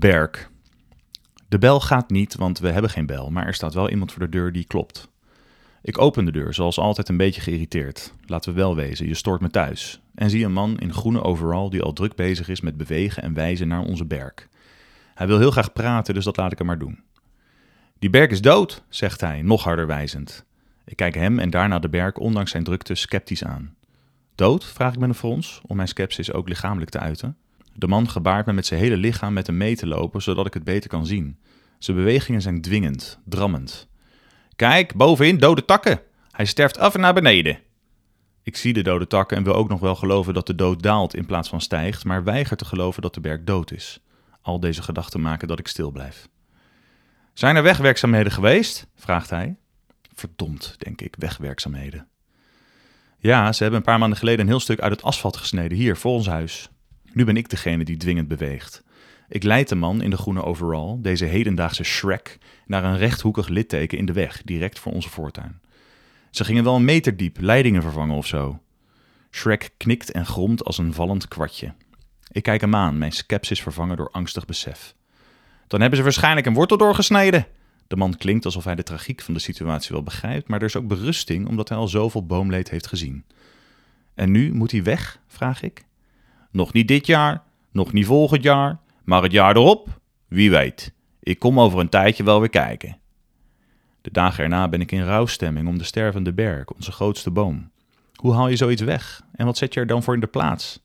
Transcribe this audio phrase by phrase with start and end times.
[0.00, 0.50] Berk.
[1.48, 4.22] De bel gaat niet, want we hebben geen bel, maar er staat wel iemand voor
[4.22, 5.08] de deur die klopt.
[5.82, 8.14] Ik open de deur, zoals altijd een beetje geïrriteerd.
[8.26, 10.00] Laten we wel wezen, je stoort me thuis.
[10.14, 13.34] En zie een man in groene overal die al druk bezig is met bewegen en
[13.34, 14.48] wijzen naar onze berk.
[15.14, 17.00] Hij wil heel graag praten, dus dat laat ik hem maar doen.
[17.98, 20.44] Die berk is dood, zegt hij, nog harder wijzend.
[20.84, 23.74] Ik kijk hem en daarna de berk, ondanks zijn drukte, sceptisch aan.
[24.34, 24.64] Dood?
[24.64, 27.36] vraag ik met een frons, om mijn sceptisch ook lichamelijk te uiten.
[27.80, 30.54] De man gebaart me met zijn hele lichaam met hem mee te lopen, zodat ik
[30.54, 31.38] het beter kan zien.
[31.78, 33.88] Zijn bewegingen zijn dwingend, drammend.
[34.56, 36.00] Kijk, bovenin dode takken.
[36.30, 37.58] Hij sterft af en naar beneden.
[38.42, 41.14] Ik zie de dode takken en wil ook nog wel geloven dat de dood daalt
[41.14, 44.00] in plaats van stijgt, maar weiger te geloven dat de berg dood is.
[44.42, 46.28] Al deze gedachten maken dat ik stil blijf.
[47.32, 48.86] Zijn er wegwerkzaamheden geweest?
[48.94, 49.56] vraagt hij.
[50.14, 52.08] Verdomd, denk ik, wegwerkzaamheden.
[53.18, 55.96] Ja, ze hebben een paar maanden geleden een heel stuk uit het asfalt gesneden, hier
[55.96, 56.70] voor ons huis.
[57.12, 58.82] Nu ben ik degene die dwingend beweegt.
[59.28, 63.98] Ik leid de man in de groene overall, deze hedendaagse Shrek, naar een rechthoekig litteken
[63.98, 65.60] in de weg, direct voor onze voortuin.
[66.30, 68.60] Ze gingen wel een meter diep, leidingen vervangen of zo.
[69.30, 71.74] Shrek knikt en gromt als een vallend kwartje.
[72.32, 74.94] Ik kijk hem aan, mijn sceptisch vervangen door angstig besef.
[75.66, 77.46] Dan hebben ze waarschijnlijk een wortel doorgesneden.
[77.86, 80.76] De man klinkt alsof hij de tragiek van de situatie wel begrijpt, maar er is
[80.76, 83.24] ook berusting omdat hij al zoveel boomleed heeft gezien.
[84.14, 85.20] En nu moet hij weg?
[85.26, 85.84] vraag ik.
[86.50, 90.00] Nog niet dit jaar, nog niet volgend jaar, maar het jaar erop?
[90.28, 90.92] Wie weet.
[91.20, 92.98] Ik kom over een tijdje wel weer kijken.
[94.00, 97.70] De dagen erna ben ik in rouwstemming om de stervende berk, onze grootste boom.
[98.14, 99.22] Hoe haal je zoiets weg?
[99.32, 100.80] En wat zet je er dan voor in de plaats?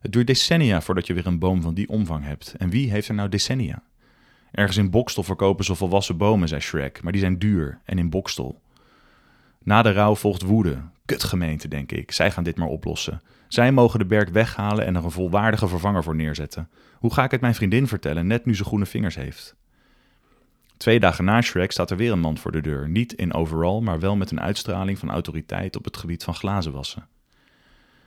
[0.00, 2.54] Het duurt decennia voordat je weer een boom van die omvang hebt.
[2.58, 3.82] En wie heeft er nou decennia?
[4.50, 8.10] Ergens in Bokstel verkopen ze volwassen bomen, zei Shrek, maar die zijn duur en in
[8.10, 8.60] Bokstel.
[9.68, 10.78] Na de rouw volgt woede.
[11.04, 12.12] Kutgemeente, denk ik.
[12.12, 13.20] Zij gaan dit maar oplossen.
[13.48, 16.68] Zij mogen de berk weghalen en er een volwaardige vervanger voor neerzetten.
[16.94, 19.54] Hoe ga ik het mijn vriendin vertellen, net nu ze groene vingers heeft?
[20.76, 22.88] Twee dagen na Shrek staat er weer een man voor de deur.
[22.88, 27.08] Niet in overal, maar wel met een uitstraling van autoriteit op het gebied van glazenwassen.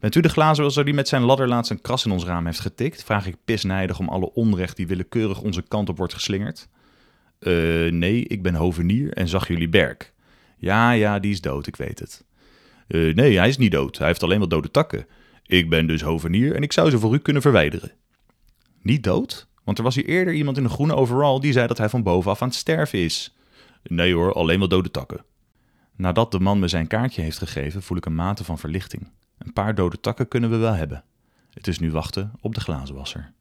[0.00, 2.60] Bent u de glazenwasser die met zijn ladder laatst een kras in ons raam heeft
[2.60, 3.04] getikt?
[3.04, 6.68] Vraag ik pisnijdig om alle onrecht die willekeurig onze kant op wordt geslingerd.
[7.38, 7.52] Eh,
[7.90, 10.12] nee, ik ben hovenier en zag jullie berk.
[10.62, 12.24] Ja, ja, die is dood, ik weet het.
[12.88, 13.98] Uh, nee, hij is niet dood.
[13.98, 15.06] Hij heeft alleen wat dode takken.
[15.46, 17.92] Ik ben dus hovenier en ik zou ze voor u kunnen verwijderen.
[18.82, 19.48] Niet dood?
[19.64, 22.02] Want er was hier eerder iemand in een groene overall die zei dat hij van
[22.02, 23.36] bovenaf aan het sterven is.
[23.82, 25.24] Nee hoor, alleen wat dode takken.
[25.96, 29.08] Nadat de man me zijn kaartje heeft gegeven, voel ik een mate van verlichting.
[29.38, 31.04] Een paar dode takken kunnen we wel hebben.
[31.50, 33.32] Het is nu wachten op de glazenwasser.